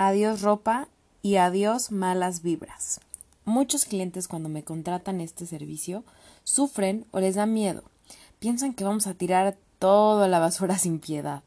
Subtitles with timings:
[0.00, 0.88] adiós ropa
[1.20, 3.00] y adiós malas vibras.
[3.44, 6.04] Muchos clientes cuando me contratan este servicio
[6.42, 7.82] sufren o les da miedo.
[8.38, 11.42] Piensan que vamos a tirar toda la basura sin piedad.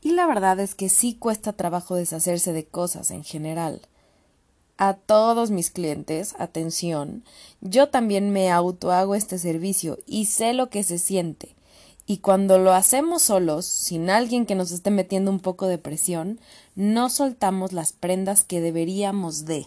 [0.00, 3.82] Y la verdad es que sí cuesta trabajo deshacerse de cosas en general.
[4.78, 7.24] A todos mis clientes, atención,
[7.60, 11.55] yo también me auto hago este servicio y sé lo que se siente.
[12.06, 16.38] Y cuando lo hacemos solos, sin alguien que nos esté metiendo un poco de presión,
[16.76, 19.66] no soltamos las prendas que deberíamos de.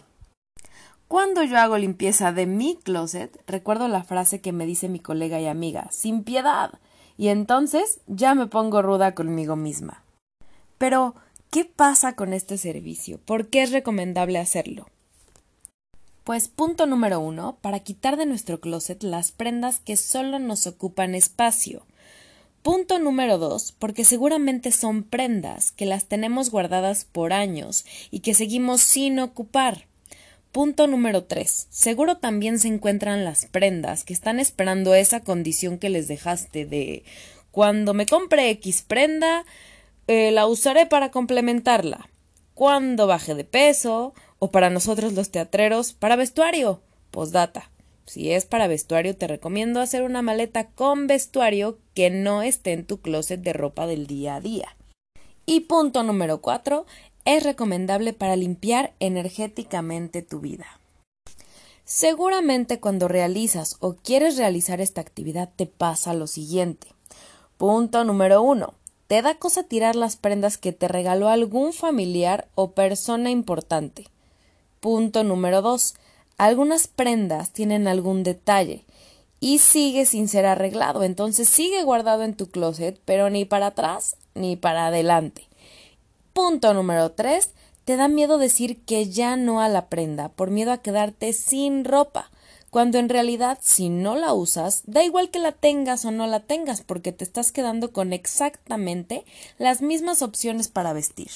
[1.06, 5.40] Cuando yo hago limpieza de mi closet, recuerdo la frase que me dice mi colega
[5.40, 6.78] y amiga, sin piedad.
[7.18, 10.02] Y entonces ya me pongo ruda conmigo misma.
[10.78, 11.14] Pero,
[11.50, 13.18] ¿qué pasa con este servicio?
[13.18, 14.86] ¿Por qué es recomendable hacerlo?
[16.24, 21.14] Pues punto número uno, para quitar de nuestro closet las prendas que solo nos ocupan
[21.14, 21.82] espacio.
[22.62, 28.34] Punto número dos, porque seguramente son prendas que las tenemos guardadas por años y que
[28.34, 29.86] seguimos sin ocupar.
[30.52, 35.88] Punto número tres, seguro también se encuentran las prendas que están esperando esa condición que
[35.88, 37.04] les dejaste de
[37.50, 39.44] cuando me compre X prenda,
[40.06, 42.10] eh, la usaré para complementarla.
[42.54, 46.82] Cuando baje de peso, o para nosotros los teatreros, para vestuario.
[47.10, 47.69] Postdata.
[48.10, 52.84] Si es para vestuario, te recomiendo hacer una maleta con vestuario que no esté en
[52.84, 54.76] tu closet de ropa del día a día.
[55.46, 56.86] Y punto número 4,
[57.24, 60.66] es recomendable para limpiar energéticamente tu vida.
[61.84, 66.88] Seguramente cuando realizas o quieres realizar esta actividad te pasa lo siguiente.
[67.58, 68.74] Punto número 1.
[69.06, 74.08] Te da cosa tirar las prendas que te regaló algún familiar o persona importante.
[74.80, 75.94] Punto número 2
[76.40, 78.86] algunas prendas tienen algún detalle
[79.40, 84.16] y sigue sin ser arreglado, entonces sigue guardado en tu closet, pero ni para atrás
[84.34, 85.42] ni para adelante.
[86.32, 87.50] Punto número 3.
[87.84, 91.84] Te da miedo decir que ya no a la prenda, por miedo a quedarte sin
[91.84, 92.30] ropa,
[92.70, 96.40] cuando en realidad si no la usas, da igual que la tengas o no la
[96.40, 99.26] tengas, porque te estás quedando con exactamente
[99.58, 101.28] las mismas opciones para vestir.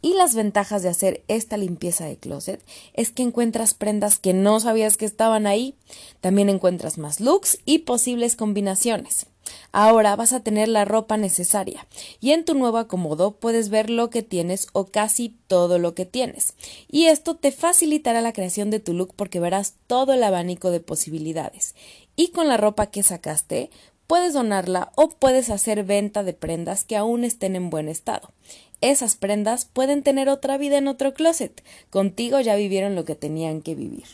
[0.00, 2.64] Y las ventajas de hacer esta limpieza de closet
[2.94, 5.74] es que encuentras prendas que no sabías que estaban ahí.
[6.20, 9.26] También encuentras más looks y posibles combinaciones.
[9.72, 11.86] Ahora vas a tener la ropa necesaria
[12.20, 16.06] y en tu nuevo acomodo puedes ver lo que tienes o casi todo lo que
[16.06, 16.54] tienes.
[16.88, 20.80] Y esto te facilitará la creación de tu look porque verás todo el abanico de
[20.80, 21.74] posibilidades.
[22.16, 23.70] Y con la ropa que sacaste,
[24.08, 28.32] puedes donarla o puedes hacer venta de prendas que aún estén en buen estado.
[28.80, 31.62] Esas prendas pueden tener otra vida en otro closet.
[31.90, 34.06] Contigo ya vivieron lo que tenían que vivir.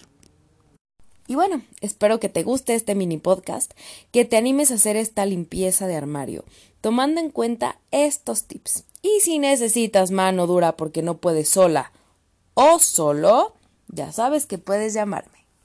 [1.26, 3.72] Y bueno, espero que te guste este mini podcast,
[4.10, 6.44] que te animes a hacer esta limpieza de armario,
[6.82, 8.84] tomando en cuenta estos tips.
[9.00, 11.92] Y si necesitas mano dura porque no puedes sola
[12.54, 13.54] o solo,
[13.88, 15.33] ya sabes que puedes llamarme.